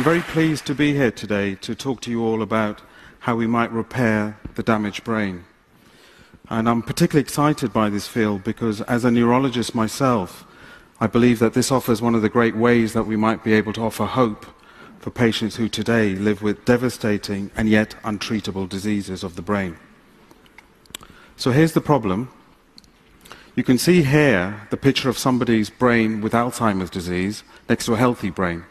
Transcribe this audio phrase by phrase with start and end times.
[0.00, 2.80] I'm very pleased to be here today to talk to you all about
[3.18, 5.44] how we might repair the damaged brain.
[6.48, 10.46] And I'm particularly excited by this field because, as a neurologist myself,
[11.00, 13.74] I believe that this offers one of the great ways that we might be able
[13.74, 14.46] to offer hope
[15.00, 19.76] for patients who today live with devastating and yet untreatable diseases of the brain.
[21.36, 22.30] So here's the problem.
[23.54, 27.98] You can see here the picture of somebody's brain with Alzheimer's disease next to a
[27.98, 28.64] healthy brain.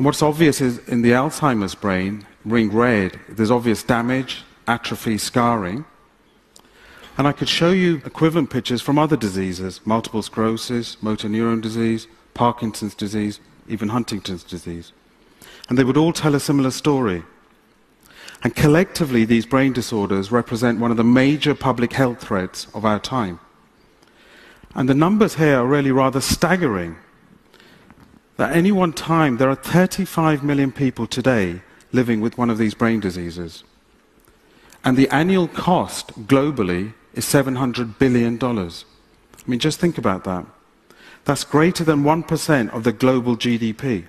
[0.00, 5.84] And what's obvious is in the Alzheimer's brain, ring red, there's obvious damage, atrophy, scarring.
[7.18, 12.06] And I could show you equivalent pictures from other diseases multiple sclerosis, motor neuron disease,
[12.32, 14.92] Parkinson's disease, even Huntington's disease.
[15.68, 17.22] And they would all tell a similar story.
[18.42, 23.00] And collectively, these brain disorders represent one of the major public health threats of our
[23.00, 23.38] time.
[24.74, 26.96] And the numbers here are really rather staggering.
[28.40, 31.60] At any one time, there are 35 million people today
[31.92, 33.64] living with one of these brain diseases.
[34.82, 38.42] And the annual cost globally is $700 billion.
[38.42, 38.70] I
[39.46, 40.46] mean, just think about that.
[41.26, 44.06] That's greater than 1% of the global GDP.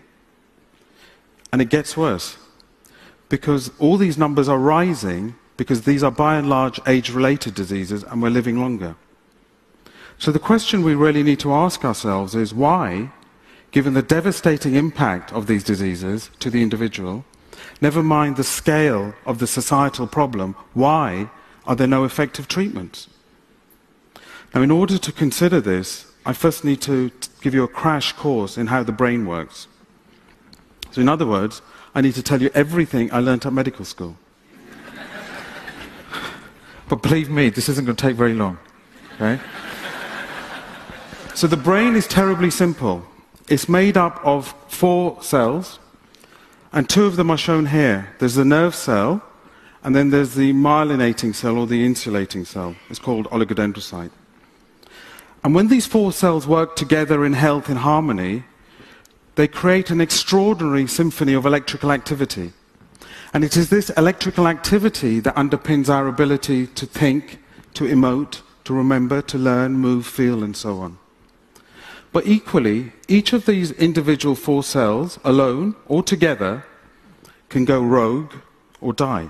[1.52, 2.38] And it gets worse
[3.28, 8.04] because all these numbers are rising because these are by and large age related diseases
[8.04, 8.96] and we're living longer.
[10.18, 13.12] So the question we really need to ask ourselves is why,
[13.72, 17.24] given the devastating impact of these diseases to the individual,
[17.80, 21.30] never mind the scale of the societal problem, why
[21.66, 23.08] are there no effective treatments?
[24.54, 28.58] Now, in order to consider this, I first need to give you a crash course
[28.58, 29.68] in how the brain works.
[30.92, 31.62] So, in other words,
[31.96, 34.18] I need to tell you everything I learned at medical school.
[36.90, 38.60] but believe me, this isn't going to take very long.
[39.16, 39.42] Okay?
[41.34, 43.06] so, the brain is terribly simple.
[43.50, 45.80] It's made up of four cells,
[46.72, 48.14] and two of them are shown here.
[48.20, 49.22] There's the nerve cell,
[49.84, 52.76] and then there's the myelinating cell or the insulating cell.
[52.90, 54.12] It's called oligodendrocyte.
[55.44, 58.44] And when these four cells work together in health in harmony,
[59.36, 62.54] they create an extraordinary symphony of electrical activity.
[63.34, 67.40] And it is this electrical activity that underpins our ability to think,
[67.74, 70.98] to emote, to remember, to learn, move, feel, and so on.
[72.12, 76.66] But equally, each of these individual four cells, alone or together,
[77.50, 78.34] can go rogue
[78.82, 79.30] or die.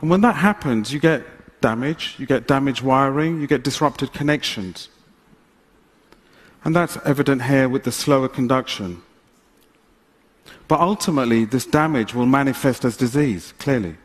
[0.00, 1.22] And when that happens, you get
[1.60, 4.88] damage, you get damaged wiring, you get disrupted connections.
[6.64, 9.02] And that's evident here with the slower conduction.
[10.68, 13.96] But ultimately, this damage will manifest as disease, clearly.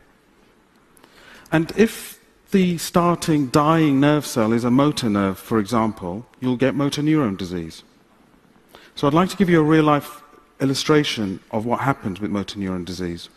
[1.52, 2.15] And if
[2.50, 7.36] the starting dying nerve cell is a motor nerve, for example, you'll get motor neuron
[7.36, 7.82] disease.
[8.94, 10.22] So I'd like to give you a real life
[10.60, 13.28] illustration of what happens with motor neuron disease.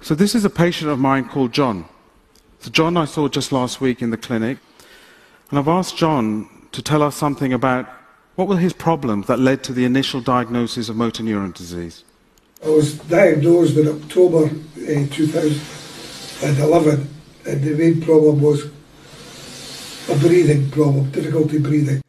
[0.00, 1.84] So this is a patient of mine called John.
[2.60, 4.58] So John I saw just last week in the clinic.
[5.50, 7.88] And I've asked John to tell us something about
[8.36, 12.04] what were his problems that led to the initial diagnosis of motor neuron disease.
[12.64, 17.08] I was diagnosed in October uh, 2011,
[17.46, 18.66] and the main problem was
[20.08, 22.02] a breathing problem, difficulty breathing.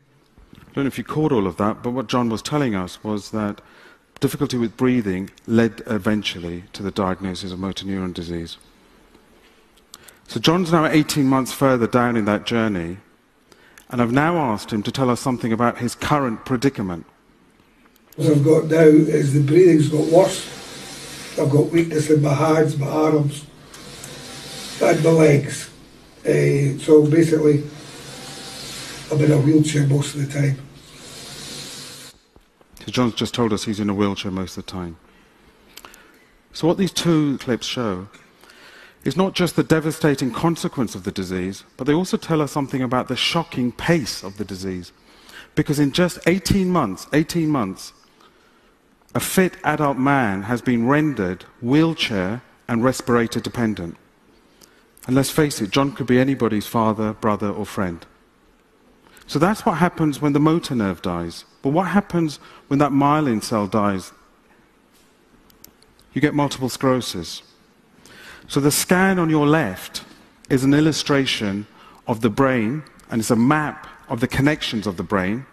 [0.55, 3.03] I don't know if you caught all of that, but what John was telling us
[3.03, 3.61] was that
[4.19, 8.57] difficulty with breathing led eventually to the diagnosis of motor neuron disease.
[10.27, 12.97] So John's now 18 months further down in that journey,
[13.89, 17.05] and I've now asked him to tell us something about his current predicament.
[18.15, 20.47] What I've got now is the breathing's got worse.
[21.37, 23.45] I've got weakness in my hands, my arms,
[24.81, 25.69] and the legs.
[26.25, 27.63] Uh, so basically,
[29.11, 30.57] I'm in a wheelchair most of the time.
[32.85, 34.97] So John's just told us he's in a wheelchair most of the time.
[36.53, 38.09] So what these two clips show
[39.03, 42.81] is not just the devastating consequence of the disease, but they also tell us something
[42.81, 44.91] about the shocking pace of the disease.
[45.55, 47.93] Because in just 18 months, 18 months,
[49.13, 53.97] a fit adult man has been rendered wheelchair and respirator dependent.
[55.07, 58.05] And let's face it, John could be anybody's father, brother, or friend.
[59.25, 61.45] So that's what happens when the motor nerve dies.
[61.61, 62.37] But what happens
[62.67, 64.11] when that myelin cell dies?
[66.13, 67.41] You get multiple sclerosis.
[68.47, 70.03] So the scan on your left
[70.49, 71.65] is an illustration
[72.07, 75.45] of the brain, and it's a map of the connections of the brain,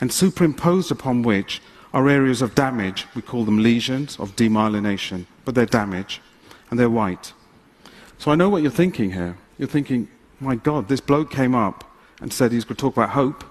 [0.00, 1.60] and superimposed upon which
[1.92, 3.06] are areas of damage.
[3.14, 6.22] We call them lesions of demyelination, but they're damage,
[6.70, 7.34] and they're white.
[8.18, 9.36] So I know what you're thinking here.
[9.58, 10.08] You're thinking,
[10.40, 11.84] my God, this bloke came up
[12.20, 13.44] and said he's going to talk about hope,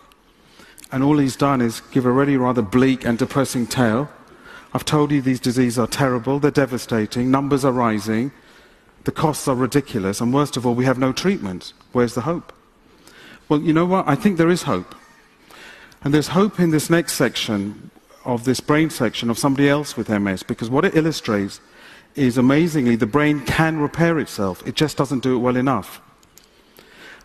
[0.91, 4.09] and all he's done is give a really rather bleak and depressing tale
[4.75, 8.33] I've told you these diseases are terrible, they're devastating, numbers are rising,
[9.05, 11.71] the costs are ridiculous, and worst of all, we have no treatment.
[11.93, 12.51] Where's the hope?
[13.47, 14.05] Well, you know what?
[14.05, 14.93] I think there is hope.
[16.03, 17.89] And there's hope in this next section
[18.25, 21.61] of this brain section of somebody else with MS, because what it illustrates
[22.15, 26.01] is amazingly the brain can repair itself, it just doesn't do it well enough.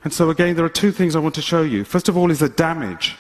[0.03, 1.85] And so, again, there are two things I want to show you.
[1.85, 3.17] First of all, is the damage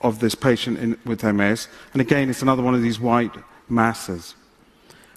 [0.00, 3.34] of this patient in, with MS, and again, it's another one of these white
[3.68, 4.34] masses.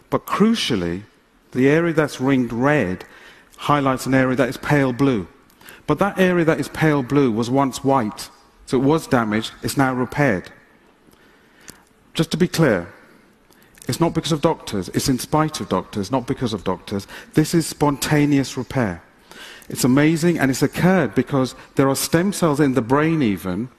[0.09, 1.03] But crucially,
[1.51, 3.03] the area that's ringed red
[3.57, 5.27] highlights an area that is pale blue.
[5.87, 8.29] But that area that is pale blue was once white,
[8.65, 10.51] so it was damaged, it's now repaired.
[12.13, 12.93] Just to be clear,
[13.87, 17.07] it's not because of doctors, it's in spite of doctors, not because of doctors.
[17.33, 19.01] This is spontaneous repair.
[19.69, 23.69] It's amazing and it's occurred because there are stem cells in the brain, even,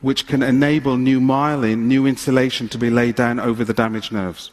[0.00, 4.50] which can enable new myelin, new insulation to be laid down over the damaged nerves.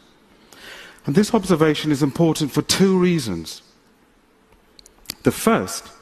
[1.04, 3.62] And this observation is important for two reasons.
[5.22, 5.92] The first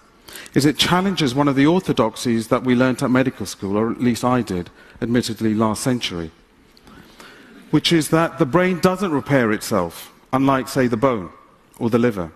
[0.55, 4.01] is it challenges one of the orthodoxies that we learnt at medical school, or at
[4.01, 4.71] least I did,
[5.03, 6.31] admittedly last century,
[7.75, 11.29] which is that the brain doesn't repair itself, unlike, say, the bone
[11.77, 12.31] or the liver.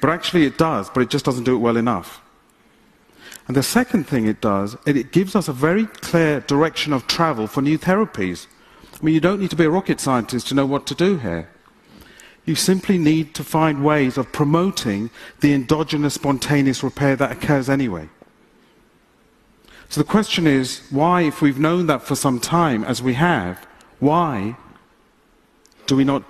[0.00, 2.22] But actually it does, but it just doesn't do it well enough.
[3.46, 7.46] And the second thing it does, it gives us a very clear direction of travel
[7.46, 8.46] for new therapies.
[8.94, 11.18] I mean, you don't need to be a rocket scientist to know what to do
[11.18, 11.50] here.
[12.46, 15.10] You simply need to find ways of promoting
[15.40, 18.08] the endogenous spontaneous repair that occurs anyway.
[19.90, 23.66] So the question is why, if we've known that for some time, as we have,
[24.00, 24.56] why
[25.86, 26.22] do we not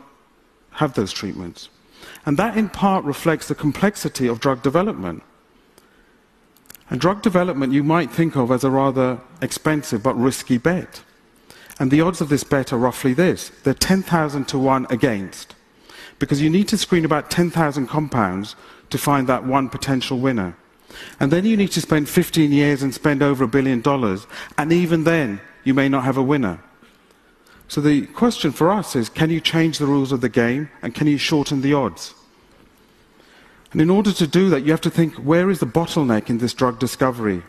[0.72, 1.68] have those treatments?
[2.24, 5.22] And that in part reflects the complexity of drug development.
[6.88, 11.02] And drug development you might think of as a rather expensive but risky bet.
[11.78, 15.54] And the odds of this bet are roughly this they're 10,000 to 1 against.
[16.18, 18.56] Because you need to screen about 10,000 compounds
[18.90, 20.56] to find that one potential winner.
[21.20, 24.26] And then you need to spend 15 years and spend over a billion dollars.
[24.56, 26.60] And even then, you may not have a winner.
[27.68, 30.94] So the question for us is can you change the rules of the game and
[30.94, 32.14] can you shorten the odds?
[33.72, 36.38] And in order to do that, you have to think where is the bottleneck in
[36.38, 37.42] this drug discovery?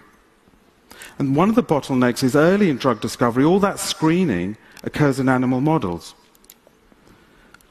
[1.20, 5.30] And one of the bottlenecks is early in drug discovery, all that screening occurs in
[5.30, 6.16] animal models.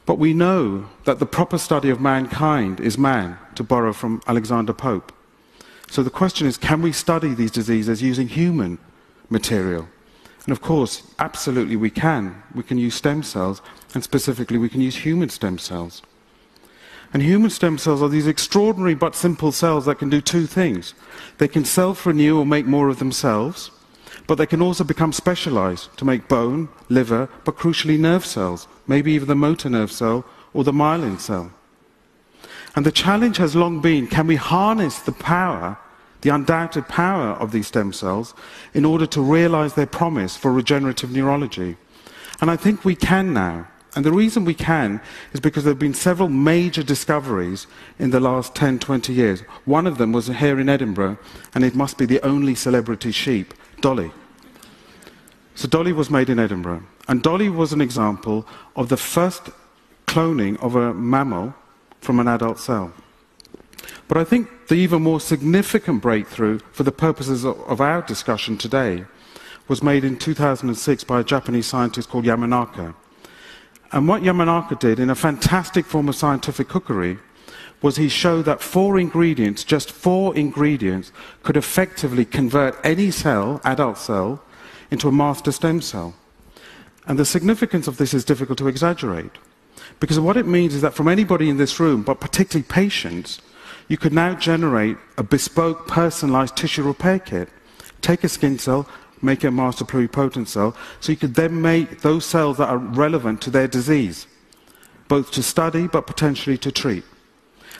[0.04, 4.72] But we know that the proper study of mankind is man, to borrow from Alexander
[4.72, 5.12] Pope.
[5.88, 8.78] So the question is can we study these diseases using human
[9.30, 9.88] material?
[10.46, 12.42] And of course, absolutely we can.
[12.54, 13.60] We can use stem cells,
[13.94, 16.02] and specifically we can use human stem cells.
[17.12, 20.94] And human stem cells are these extraordinary but simple cells that can do two things.
[21.38, 23.72] They can self renew or make more of themselves,
[24.28, 29.12] but they can also become specialized to make bone, liver, but crucially nerve cells, maybe
[29.12, 31.50] even the motor nerve cell or the myelin cell.
[32.76, 35.78] And the challenge has long been can we harness the power
[36.26, 38.34] the undoubted power of these stem cells
[38.74, 41.76] in order to realize their promise for regenerative neurology.
[42.40, 43.68] And I think we can now.
[43.94, 45.00] And the reason we can
[45.32, 47.68] is because there have been several major discoveries
[48.00, 49.42] in the last 10, 20 years.
[49.66, 51.16] One of them was here in Edinburgh,
[51.54, 54.10] and it must be the only celebrity sheep, Dolly.
[55.54, 56.82] So Dolly was made in Edinburgh.
[57.06, 59.50] And Dolly was an example of the first
[60.08, 61.54] cloning of a mammal
[62.00, 62.92] from an adult cell.
[64.08, 69.04] But I think the even more significant breakthrough for the purposes of our discussion today
[69.68, 72.94] was made in 2006 by a Japanese scientist called Yamanaka.
[73.92, 77.18] And what Yamanaka did in a fantastic form of scientific cookery
[77.82, 81.12] was he showed that four ingredients, just four ingredients,
[81.42, 84.42] could effectively convert any cell, adult cell,
[84.90, 86.14] into a master stem cell.
[87.06, 89.32] And the significance of this is difficult to exaggerate.
[90.00, 93.40] Because what it means is that from anybody in this room, but particularly patients,
[93.88, 97.48] you could now generate a bespoke, personalized tissue repair kit.
[98.00, 98.88] Take a skin cell,
[99.22, 102.78] make it a master pluripotent cell, so you could then make those cells that are
[102.78, 104.26] relevant to their disease,
[105.08, 107.04] both to study but potentially to treat.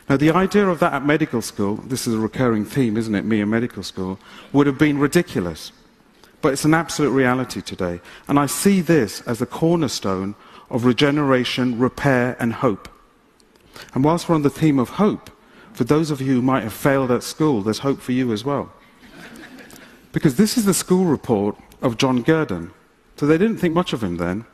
[0.09, 3.25] Now, the idea of that at medical school, this is a recurring theme, isn't it,
[3.25, 4.21] me in medical school,
[4.53, 5.73] would have been ridiculous.
[6.43, 8.01] But it's an absolute reality today.
[8.29, 10.37] And I see this as the cornerstone
[10.71, 12.89] of regeneration, repair, and hope.
[13.95, 15.31] And whilst we're on the theme of hope,
[15.77, 18.45] for those of you who might have failed at school, there's hope for you as
[18.45, 18.73] well.
[20.11, 22.73] Because this is the school report of John Gurdon.
[23.17, 24.47] So they didn't think much of him then.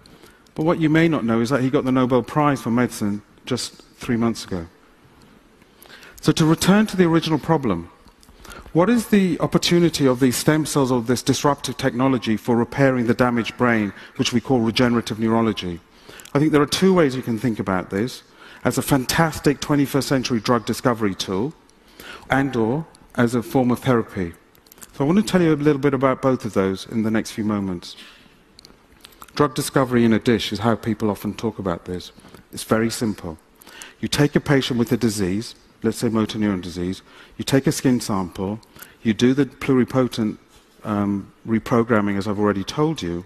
[0.57, 3.23] But what you may not know is that he got the Nobel Prize for Medicine
[3.47, 4.67] just three months ago.
[6.21, 7.89] So to return to the original problem,
[8.73, 13.15] what is the opportunity of these stem cells or this disruptive technology for repairing the
[13.15, 15.79] damaged brain, which we call regenerative neurology?
[16.35, 18.25] I think there are two ways you can think about this
[18.65, 21.53] as a fantastic 21st century drug discovery tool
[22.31, 24.33] and or as a form of therapy.
[24.93, 27.11] So I want to tell you a little bit about both of those in the
[27.11, 27.97] next few moments.
[29.35, 32.13] Drug discovery in a dish is how people often talk about this.
[32.53, 33.39] It's very simple.
[34.01, 37.03] You take a patient with a disease, let's say motor neuron disease,
[37.39, 38.61] you take a skin sample,
[39.03, 40.39] you do the pluripotent
[40.85, 43.25] um, reprogramming, as I've already told you,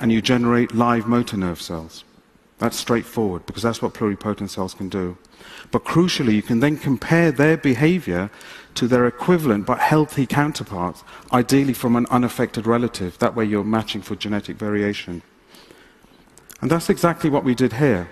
[0.00, 2.04] and you generate live motor nerve cells.
[2.58, 5.16] That's straightforward because that's what pluripotent cells can do.
[5.70, 8.30] But crucially, you can then compare their behavior
[8.74, 13.18] to their equivalent but healthy counterparts, ideally from an unaffected relative.
[13.18, 15.22] That way, you're matching for genetic variation.
[16.60, 18.10] And that's exactly what we did here.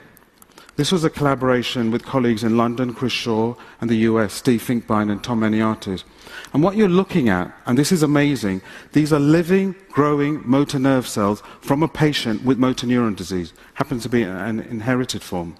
[0.76, 5.12] This was a collaboration with colleagues in London, Chris Shaw, and the US, Steve Finkbeiner
[5.12, 6.04] and Tom Maniatis.
[6.52, 8.60] And what you're looking at, and this is amazing,
[8.92, 13.54] these are living, growing motor nerve cells from a patient with motor neuron disease.
[13.74, 15.56] Happens to be an inherited form.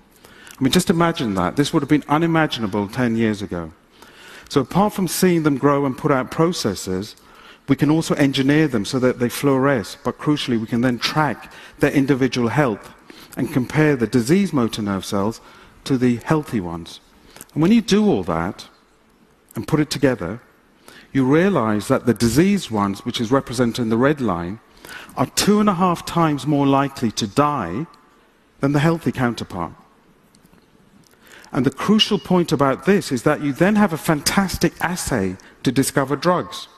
[0.59, 1.57] I mean, just imagine that.
[1.57, 3.73] This would have been unimaginable 10 years ago.
[4.51, 7.17] So apart from seeing them grow and put out processes,
[7.69, 11.53] we can also engineer them so that they fluoresce, but crucially, we can then track
[11.79, 12.93] their individual health
[13.37, 15.41] and compare the diseased motor nerve cells
[15.85, 17.01] to the healthy ones.
[17.53, 18.69] And when you do all that
[19.55, 20.41] and put it together,
[21.13, 24.61] you realize that the diseased ones, which is represented in the red line,
[25.17, 27.87] are two and a half times more likely to die
[28.61, 29.73] than the healthy counterpart.
[31.53, 35.73] And the crucial point about this is that you then have a fantastic assay to
[35.73, 36.69] discover drugs.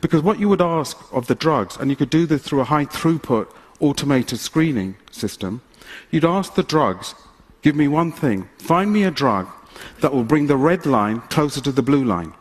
[0.00, 2.64] Because what you would ask of the drugs, and you could do this through a
[2.64, 5.60] high throughput automated screening system,
[6.10, 7.14] You'd ask the drugs,
[7.62, 9.48] give me one thing, find me a drug
[10.00, 12.32] that will bring the red line closer to the blue line.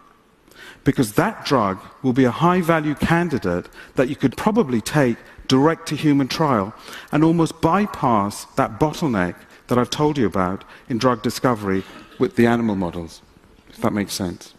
[0.83, 5.87] Because that drug will be a high value candidate that you could probably take direct
[5.87, 6.73] to human trial
[7.11, 9.35] and almost bypass that bottleneck
[9.67, 11.83] that I've told you about in drug discovery
[12.19, 13.21] with the animal models,
[13.69, 14.53] if that makes sense.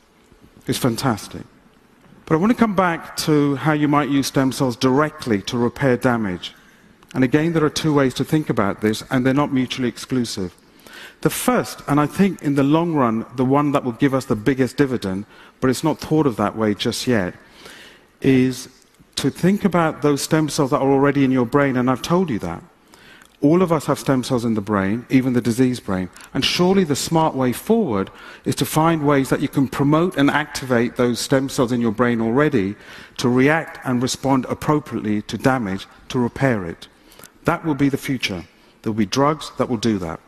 [0.67, 1.43] It's fantastic.
[2.27, 5.57] But I want to come back to how you might use stem cells directly to
[5.57, 6.55] repair damage.
[7.17, 10.55] And again, there are two ways to think about this, and they're not mutually exclusive.
[11.23, 14.27] The first, and I think in the long run, the one that will give us
[14.27, 15.25] the biggest dividend,
[15.59, 17.33] but it's not thought of that way just yet,
[18.21, 18.69] is
[19.15, 22.29] to think about those stem cells that are already in your brain, and I've told
[22.29, 22.63] you that.
[23.41, 26.11] All of us have stem cells in the brain, even the diseased brain.
[26.35, 28.11] And surely the smart way forward
[28.45, 31.93] is to find ways that you can promote and activate those stem cells in your
[31.93, 32.75] brain already
[33.17, 36.89] to react and respond appropriately to damage to repair it.
[37.47, 38.45] That will be the future.
[38.83, 40.21] There will be drugs that will do that.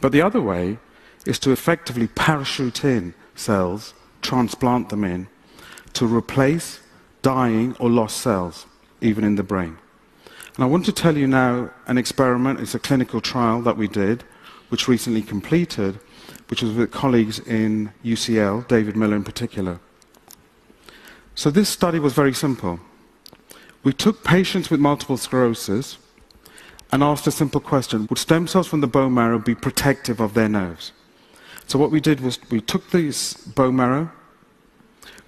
[0.00, 0.78] But the other way
[1.24, 5.28] is to effectively parachute in cells, transplant them in,
[5.94, 6.80] to replace
[7.22, 8.66] dying or lost cells,
[9.00, 9.78] even in the brain.
[10.56, 12.60] And I want to tell you now an experiment.
[12.60, 14.24] It's a clinical trial that we did,
[14.68, 16.00] which recently completed,
[16.48, 19.78] which was with colleagues in UCL, David Miller in particular.
[21.36, 22.80] So this study was very simple.
[23.84, 25.98] We took patients with multiple sclerosis
[26.92, 30.34] and asked a simple question Would stem cells from the bone marrow be protective of
[30.34, 30.92] their nerves?
[31.66, 34.10] So, what we did was we took this bone marrow,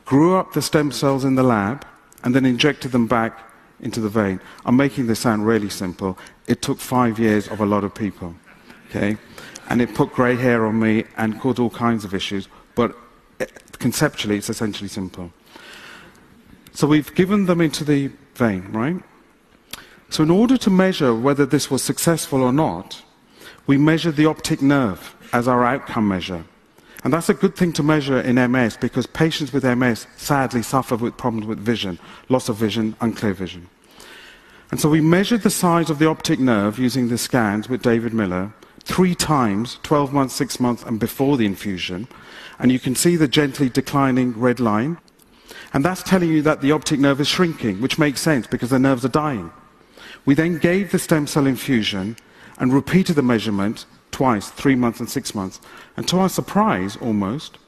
[0.04, 1.87] grew up the stem cells in the lab,
[2.23, 4.40] and then injected them back into the vein.
[4.64, 6.18] I'm making this sound really simple.
[6.46, 8.34] It took five years of a lot of people.
[8.88, 9.16] Okay?
[9.68, 12.49] And it put grey hair on me and caused all kinds of issues.
[12.75, 12.96] But
[13.40, 13.46] eh,
[13.78, 15.32] conceptually, it's essentially simple.
[16.73, 19.02] So we've given them into the vein, right?
[20.10, 23.02] So, in order to measure whether this was successful or not,
[23.66, 26.44] we measured the optic nerve as our outcome measure.
[27.02, 30.96] And that's a good thing to measure in MS because patients with MS sadly suffer
[30.96, 31.98] with problems with vision,
[32.28, 33.68] loss of vision, unclear vision.
[34.70, 38.14] And so we measured the size of the optic nerve using the scans with David
[38.14, 42.08] Miller three times 12 months, 6 months, and before the infusion.
[42.58, 44.98] And you can see the gently declining red line.
[45.75, 48.78] And that's telling you that the optic nerve is shrinking, which makes sense because the
[48.78, 49.50] nerves are dying.
[50.25, 52.16] We then gave the stem cell infusion
[52.59, 55.61] and repeated the measurement twice, three months and six months.
[55.97, 57.59] And to our surprise, almost,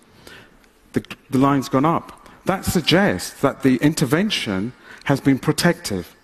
[0.92, 2.28] the, the line's gone up.
[2.44, 4.72] That suggests that the intervention
[5.04, 6.14] has been protective.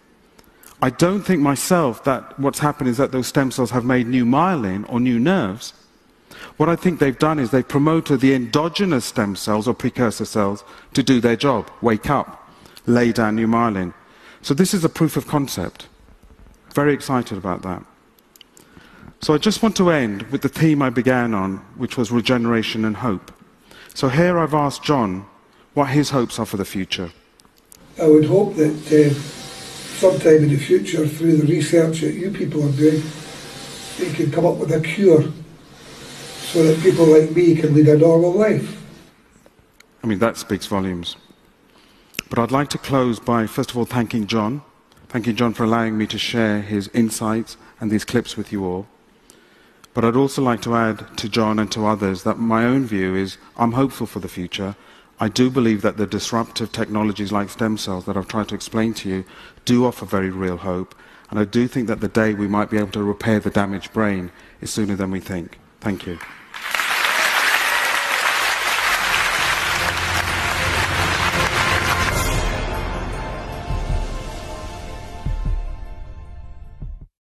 [0.81, 4.25] I don't think myself that what's happened is that those stem cells have made new
[4.25, 5.75] myelin or new nerves.
[6.57, 10.65] What I think they've done is they've promoted the endogenous stem cells or precursor cells
[10.95, 12.49] to do their job, wake up,
[12.87, 13.95] lay down new myelin.
[14.43, 15.89] So this is a proof of concept.
[16.75, 17.85] Very excited about that.
[19.21, 22.85] So I just want to end with the theme I began on, which was regeneration
[22.85, 23.33] and hope.
[23.95, 25.27] So here I've asked John
[25.75, 27.13] what his hopes are for the future.
[28.01, 29.15] I would hope that uh,
[30.01, 33.03] sometime in the future, through the research that you people are doing,
[34.01, 35.25] we can come up with a cure
[36.53, 38.79] so that people like me can lead a normal life.
[40.05, 41.17] I mean, that speaks volumes.
[42.29, 44.63] But I'd like to close by, first of all, thanking John.
[45.09, 48.87] Thanking John for allowing me to share his insights and these clips with you all.
[49.95, 53.15] But I'd also like to add to John and to others that my own view
[53.15, 54.77] is I'm hopeful for the future.
[55.21, 58.93] I do believe that the disruptive technologies like stem cells that I've tried to explain
[58.95, 59.25] to you
[59.65, 60.95] do offer very real hope.
[61.31, 63.95] And I do think that the day we might be able to repair the damaged
[63.95, 64.31] brain
[64.61, 65.59] is sooner than we think.
[65.81, 66.19] Thank you.